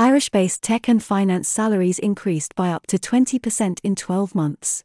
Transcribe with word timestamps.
Irish 0.00 0.30
based 0.30 0.62
tech 0.62 0.88
and 0.88 1.02
finance 1.02 1.46
salaries 1.46 1.98
increased 1.98 2.54
by 2.54 2.70
up 2.70 2.86
to 2.86 2.96
20% 2.96 3.80
in 3.82 3.94
12 3.94 4.34
months. 4.34 4.82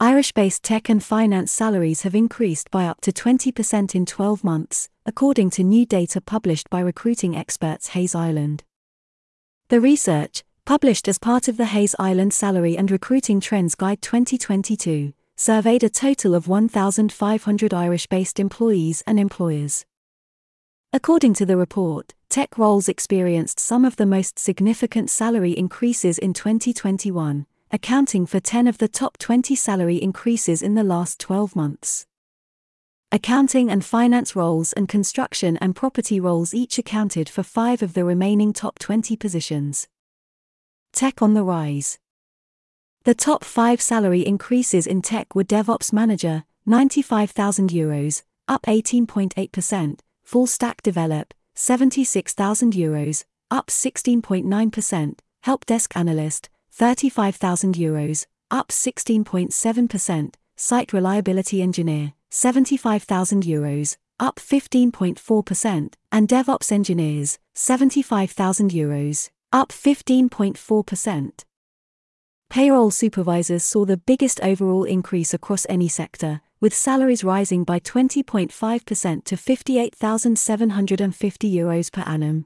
Irish 0.00 0.32
based 0.32 0.64
tech 0.64 0.88
and 0.88 1.00
finance 1.00 1.52
salaries 1.52 2.02
have 2.02 2.16
increased 2.16 2.72
by 2.72 2.86
up 2.86 3.00
to 3.02 3.12
20% 3.12 3.94
in 3.94 4.04
12 4.04 4.42
months, 4.42 4.88
according 5.06 5.50
to 5.50 5.62
new 5.62 5.86
data 5.86 6.20
published 6.20 6.68
by 6.70 6.80
recruiting 6.80 7.36
experts 7.36 7.90
Hays 7.90 8.16
Ireland. 8.16 8.64
The 9.68 9.80
research, 9.80 10.42
published 10.64 11.06
as 11.06 11.18
part 11.18 11.46
of 11.46 11.56
the 11.56 11.66
Hays 11.66 11.94
Ireland 11.96 12.34
Salary 12.34 12.76
and 12.76 12.90
Recruiting 12.90 13.38
Trends 13.38 13.76
Guide 13.76 14.02
2022, 14.02 15.12
surveyed 15.36 15.84
a 15.84 15.88
total 15.88 16.34
of 16.34 16.48
1,500 16.48 17.72
Irish 17.72 18.08
based 18.08 18.40
employees 18.40 19.04
and 19.06 19.20
employers. 19.20 19.86
According 20.92 21.34
to 21.34 21.46
the 21.46 21.56
report, 21.56 22.14
tech 22.28 22.58
roles 22.58 22.88
experienced 22.88 23.60
some 23.60 23.84
of 23.84 23.94
the 23.94 24.06
most 24.06 24.40
significant 24.40 25.08
salary 25.08 25.52
increases 25.52 26.18
in 26.18 26.34
2021, 26.34 27.46
accounting 27.70 28.26
for 28.26 28.40
10 28.40 28.66
of 28.66 28.78
the 28.78 28.88
top 28.88 29.16
20 29.16 29.54
salary 29.54 29.98
increases 29.98 30.62
in 30.62 30.74
the 30.74 30.82
last 30.82 31.20
12 31.20 31.54
months. 31.54 32.06
Accounting 33.12 33.70
and 33.70 33.84
finance 33.84 34.34
roles 34.34 34.72
and 34.72 34.88
construction 34.88 35.56
and 35.58 35.76
property 35.76 36.18
roles 36.18 36.52
each 36.52 36.76
accounted 36.76 37.28
for 37.28 37.44
5 37.44 37.82
of 37.82 37.94
the 37.94 38.04
remaining 38.04 38.52
top 38.52 38.80
20 38.80 39.14
positions. 39.16 39.86
Tech 40.92 41.22
on 41.22 41.34
the 41.34 41.44
rise. 41.44 42.00
The 43.04 43.14
top 43.14 43.44
5 43.44 43.80
salary 43.80 44.26
increases 44.26 44.88
in 44.88 45.02
tech 45.02 45.36
were 45.36 45.44
DevOps 45.44 45.92
Manager, 45.92 46.42
95,000 46.66 47.70
euros, 47.70 48.22
up 48.48 48.62
18.8%, 48.62 50.00
Full 50.30 50.46
Stack 50.46 50.80
Develop, 50.82 51.34
76,000 51.56 52.74
euros, 52.74 53.24
up 53.50 53.66
16.9%, 53.66 55.18
Help 55.42 55.66
Desk 55.66 55.96
Analyst, 55.96 56.48
35,000 56.70 57.74
euros, 57.74 58.26
up 58.48 58.68
16.7%, 58.68 60.34
Site 60.56 60.92
Reliability 60.92 61.60
Engineer, 61.60 62.12
75,000 62.30 63.42
euros, 63.42 63.96
up 64.20 64.36
15.4%, 64.36 65.94
and 66.12 66.28
DevOps 66.28 66.70
Engineers, 66.70 67.40
75,000 67.56 68.70
euros, 68.70 69.30
up 69.52 69.70
15.4%. 69.70 71.44
Payroll 72.48 72.92
supervisors 72.92 73.64
saw 73.64 73.84
the 73.84 73.96
biggest 73.96 74.40
overall 74.42 74.84
increase 74.84 75.34
across 75.34 75.66
any 75.68 75.88
sector, 75.88 76.40
with 76.60 76.74
salaries 76.74 77.24
rising 77.24 77.64
by 77.64 77.80
20.5% 77.80 79.24
to 79.24 79.36
58,750 79.36 81.54
euros 81.54 81.90
per 81.90 82.02
annum. 82.02 82.44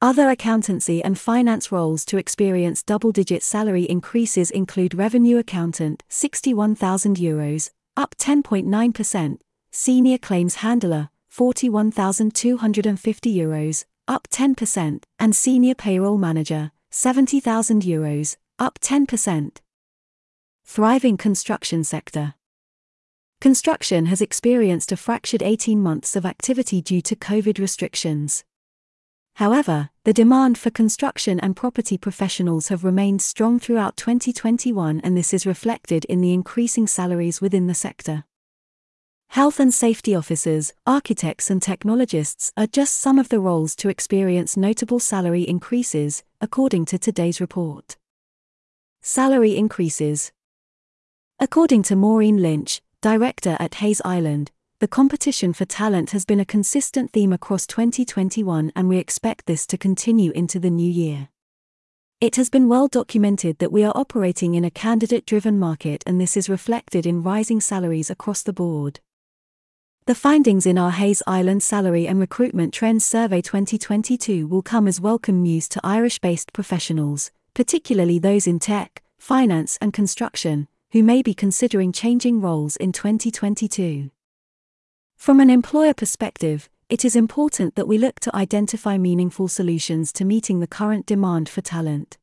Other 0.00 0.30
accountancy 0.30 1.02
and 1.02 1.18
finance 1.18 1.72
roles 1.72 2.04
to 2.04 2.18
experience 2.18 2.82
double 2.82 3.10
digit 3.12 3.42
salary 3.42 3.84
increases 3.84 4.50
include 4.50 4.92
revenue 4.94 5.38
accountant, 5.38 6.02
61,000 6.08 7.16
euros, 7.16 7.70
up 7.96 8.14
10.9%, 8.16 9.38
senior 9.70 10.18
claims 10.18 10.56
handler, 10.56 11.08
41,250 11.28 13.36
euros, 13.36 13.86
up 14.06 14.28
10%, 14.28 15.02
and 15.18 15.34
senior 15.34 15.74
payroll 15.74 16.18
manager, 16.18 16.70
70,000 16.90 17.82
euros, 17.82 18.36
up 18.58 18.78
10%. 18.80 19.56
Thriving 20.64 21.16
construction 21.16 21.84
sector. 21.84 22.34
Construction 23.40 24.06
has 24.06 24.22
experienced 24.22 24.92
a 24.92 24.96
fractured 24.96 25.42
18 25.42 25.82
months 25.82 26.16
of 26.16 26.24
activity 26.24 26.80
due 26.80 27.02
to 27.02 27.14
COVID 27.14 27.58
restrictions. 27.58 28.44
However, 29.34 29.90
the 30.04 30.14
demand 30.14 30.56
for 30.56 30.70
construction 30.70 31.38
and 31.40 31.54
property 31.54 31.98
professionals 31.98 32.68
have 32.68 32.82
remained 32.82 33.20
strong 33.20 33.58
throughout 33.58 33.98
2021 33.98 35.00
and 35.04 35.14
this 35.14 35.34
is 35.34 35.44
reflected 35.44 36.06
in 36.06 36.22
the 36.22 36.32
increasing 36.32 36.86
salaries 36.86 37.42
within 37.42 37.66
the 37.66 37.74
sector. 37.74 38.24
Health 39.28 39.60
and 39.60 39.74
safety 39.74 40.14
officers, 40.14 40.72
architects, 40.86 41.50
and 41.50 41.60
technologists 41.60 42.50
are 42.56 42.66
just 42.66 42.98
some 42.98 43.18
of 43.18 43.28
the 43.28 43.40
roles 43.40 43.76
to 43.76 43.90
experience 43.90 44.56
notable 44.56 45.00
salary 45.00 45.42
increases, 45.42 46.24
according 46.40 46.86
to 46.86 46.98
today's 46.98 47.38
report. 47.38 47.98
Salary 49.02 49.54
increases. 49.54 50.32
According 51.38 51.82
to 51.82 51.96
Maureen 51.96 52.40
Lynch, 52.40 52.80
director 53.06 53.56
at 53.60 53.74
Hays 53.74 54.02
Ireland, 54.04 54.50
the 54.80 54.88
competition 54.88 55.52
for 55.52 55.64
talent 55.64 56.10
has 56.10 56.24
been 56.24 56.40
a 56.40 56.44
consistent 56.44 57.12
theme 57.12 57.32
across 57.32 57.64
2021 57.64 58.72
and 58.74 58.88
we 58.88 58.98
expect 58.98 59.46
this 59.46 59.64
to 59.68 59.78
continue 59.78 60.32
into 60.32 60.58
the 60.58 60.70
new 60.70 60.90
year. 60.90 61.28
It 62.20 62.34
has 62.34 62.50
been 62.50 62.68
well 62.68 62.88
documented 62.88 63.60
that 63.60 63.70
we 63.70 63.84
are 63.84 63.92
operating 63.94 64.56
in 64.56 64.64
a 64.64 64.72
candidate 64.72 65.24
driven 65.24 65.56
market 65.56 66.02
and 66.04 66.20
this 66.20 66.36
is 66.36 66.48
reflected 66.48 67.06
in 67.06 67.22
rising 67.22 67.60
salaries 67.60 68.10
across 68.10 68.42
the 68.42 68.52
board. 68.52 68.98
The 70.06 70.16
findings 70.16 70.66
in 70.66 70.76
our 70.76 70.90
Hays 70.90 71.22
Ireland 71.28 71.62
Salary 71.62 72.08
and 72.08 72.18
Recruitment 72.18 72.74
Trends 72.74 73.04
Survey 73.04 73.40
2022 73.40 74.48
will 74.48 74.62
come 74.62 74.88
as 74.88 75.00
welcome 75.00 75.44
news 75.44 75.68
to 75.68 75.80
Irish 75.84 76.18
based 76.18 76.52
professionals, 76.52 77.30
particularly 77.54 78.18
those 78.18 78.48
in 78.48 78.58
tech, 78.58 79.00
finance, 79.16 79.78
and 79.80 79.92
construction, 79.92 80.66
who 80.92 81.02
may 81.02 81.22
be 81.22 81.34
considering 81.34 81.92
changing 81.92 82.40
roles 82.40 82.76
in 82.76 82.92
2022. 82.92 84.10
From 85.16 85.40
an 85.40 85.50
employer 85.50 85.94
perspective, 85.94 86.68
it 86.88 87.04
is 87.04 87.16
important 87.16 87.74
that 87.74 87.88
we 87.88 87.98
look 87.98 88.20
to 88.20 88.36
identify 88.36 88.96
meaningful 88.96 89.48
solutions 89.48 90.12
to 90.12 90.24
meeting 90.24 90.60
the 90.60 90.66
current 90.68 91.04
demand 91.04 91.48
for 91.48 91.60
talent. 91.60 92.16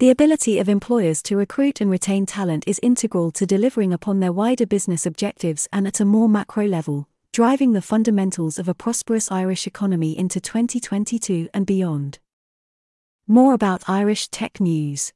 The 0.00 0.10
ability 0.10 0.58
of 0.58 0.68
employers 0.68 1.22
to 1.22 1.36
recruit 1.36 1.80
and 1.80 1.90
retain 1.90 2.26
talent 2.26 2.64
is 2.66 2.80
integral 2.82 3.30
to 3.32 3.46
delivering 3.46 3.92
upon 3.92 4.20
their 4.20 4.32
wider 4.32 4.66
business 4.66 5.06
objectives 5.06 5.68
and 5.72 5.86
at 5.86 6.00
a 6.00 6.04
more 6.04 6.28
macro 6.28 6.66
level, 6.66 7.08
driving 7.32 7.72
the 7.72 7.82
fundamentals 7.82 8.58
of 8.58 8.68
a 8.68 8.74
prosperous 8.74 9.30
Irish 9.30 9.66
economy 9.66 10.18
into 10.18 10.40
2022 10.40 11.48
and 11.54 11.66
beyond. 11.66 12.18
More 13.26 13.54
about 13.54 13.88
Irish 13.88 14.28
tech 14.28 14.60
news. 14.60 15.12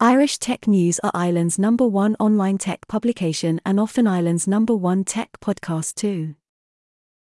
Irish 0.00 0.38
Tech 0.38 0.68
News 0.68 1.00
are 1.02 1.10
Ireland's 1.12 1.58
number 1.58 1.84
one 1.84 2.14
online 2.20 2.56
tech 2.56 2.86
publication 2.86 3.60
and 3.66 3.80
often 3.80 4.06
Ireland's 4.06 4.46
number 4.46 4.76
one 4.76 5.02
tech 5.02 5.40
podcast 5.40 5.96
too. 5.96 6.36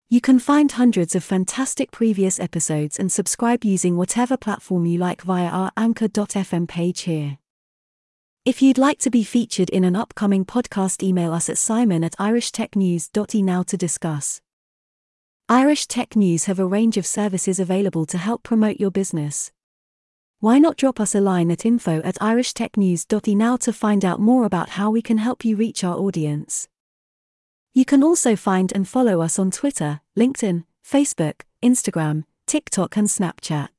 You 0.08 0.22
can 0.22 0.38
find 0.38 0.72
hundreds 0.72 1.14
of 1.14 1.22
fantastic 1.22 1.91
previous 1.91 2.41
episodes 2.41 2.98
and 2.98 3.12
subscribe 3.12 3.64
using 3.64 3.98
whatever 3.98 4.38
platform 4.38 4.86
you 4.86 4.97
like 4.97 5.20
via 5.20 5.48
our 5.48 5.72
anchor.fm 5.76 6.66
page 6.66 7.02
here. 7.02 7.36
If 8.47 8.62
you'd 8.62 8.78
like 8.78 8.98
to 9.00 9.10
be 9.10 9.25
featured 9.25 9.69
in 9.69 9.84
an 9.84 9.94
upcoming 9.94 10.46
podcast, 10.46 11.02
email 11.02 11.34
us 11.34 11.50
at 11.50 11.58
simon 11.58 12.02
at 12.02 12.16
irishtechnews.e 12.16 13.42
now 13.42 13.62
to 13.62 13.76
discuss. 13.76 14.41
Irish 15.50 15.86
Tech 15.86 16.16
News 16.16 16.46
have 16.46 16.58
a 16.58 16.66
range 16.66 16.96
of 16.96 17.04
services 17.04 17.60
available 17.60 18.06
to 18.06 18.16
help 18.16 18.42
promote 18.42 18.81
your 18.81 18.91
business. 18.91 19.52
Why 20.44 20.59
not 20.59 20.77
drop 20.77 21.00
us 21.00 21.15
a 21.15 21.22
line 21.22 21.50
at 21.50 21.65
info 21.65 22.03
at 22.03 22.16
irishtechnews.e 22.16 23.34
now 23.34 23.56
to 23.56 23.72
find 23.72 24.05
out 24.05 24.21
more 24.21 24.44
about 24.44 24.69
how 24.69 24.91
we 24.91 25.00
can 25.00 25.16
help 25.16 25.43
you 25.43 25.56
reach 25.56 25.82
our 25.82 25.97
audience? 25.97 26.69
You 27.72 27.87
can 27.87 28.03
also 28.03 28.37
find 28.37 28.71
and 28.71 28.87
follow 28.87 29.22
us 29.22 29.38
on 29.38 29.50
Twitter, 29.50 30.03
LinkedIn, 30.19 30.65
Facebook, 30.87 31.44
Instagram, 31.62 32.25
TikTok, 32.44 32.94
and 32.99 33.09
Snapchat. 33.09 33.71